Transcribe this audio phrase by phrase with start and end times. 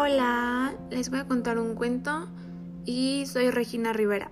[0.00, 2.28] Hola, les voy a contar un cuento
[2.84, 4.30] y soy Regina Rivera.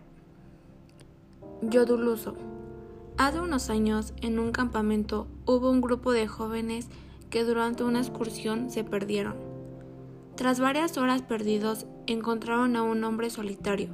[1.61, 2.37] Yoduluso.
[3.19, 6.87] Hace unos años, en un campamento, hubo un grupo de jóvenes
[7.31, 9.35] que durante una excursión se perdieron.
[10.37, 13.89] Tras varias horas perdidos, encontraron a un hombre solitario.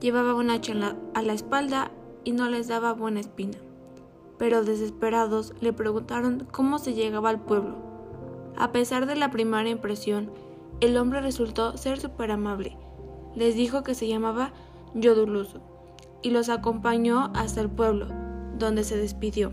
[0.00, 0.74] Llevaba una hacha
[1.14, 1.92] a la espalda
[2.24, 3.58] y no les daba buena espina.
[4.38, 7.76] Pero desesperados le preguntaron cómo se llegaba al pueblo.
[8.56, 10.32] A pesar de la primera impresión,
[10.80, 12.76] el hombre resultó ser súper amable.
[13.34, 14.52] Les dijo que se llamaba
[14.94, 15.60] Yoduluso
[16.22, 18.06] y los acompañó hasta el pueblo,
[18.58, 19.52] donde se despidió.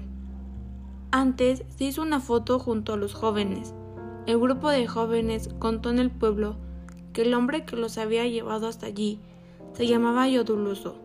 [1.12, 3.74] Antes se hizo una foto junto a los jóvenes.
[4.26, 6.56] El grupo de jóvenes contó en el pueblo
[7.14, 9.20] que el hombre que los había llevado hasta allí
[9.74, 10.96] se llamaba Yoduluso,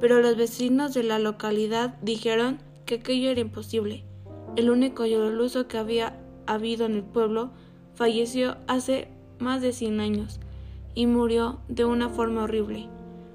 [0.00, 4.04] pero los vecinos de la localidad dijeron que aquello era imposible.
[4.56, 7.50] El único Yoduluso que había habido en el pueblo
[7.94, 9.08] falleció hace
[9.44, 10.40] más de 100 años
[10.94, 12.88] y murió de una forma horrible.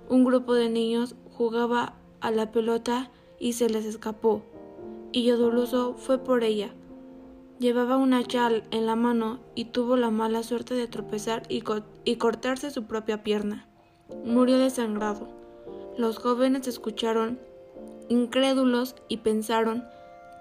[0.10, 4.42] Un grupo de niños jugaba a la pelota y se les escapó,
[5.12, 6.72] y Yoduluso fue por ella.
[7.60, 11.64] Llevaba una chal en la mano y tuvo la mala suerte de tropezar y,
[12.06, 13.68] y cortarse su propia pierna.
[14.26, 15.28] Murió desangrado.
[15.98, 17.40] Los jóvenes escucharon
[18.08, 19.84] incrédulos y pensaron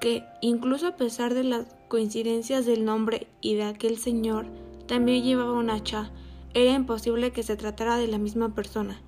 [0.01, 4.47] que, incluso a pesar de las coincidencias del nombre y de aquel señor,
[4.89, 6.11] también llevaba un hacha.
[6.55, 9.01] Era imposible que se tratara de la misma persona.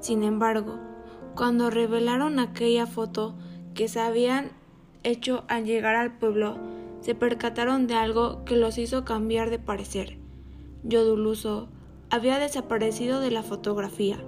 [0.00, 0.78] Sin embargo,
[1.34, 3.36] cuando revelaron aquella foto
[3.74, 4.52] que se habían
[5.02, 6.56] hecho al llegar al pueblo,
[7.00, 10.18] se percataron de algo que los hizo cambiar de parecer.
[10.84, 11.68] Yoduluso
[12.10, 14.24] había desaparecido de la fotografía.